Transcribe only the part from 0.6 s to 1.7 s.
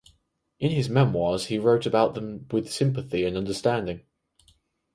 his memoirs he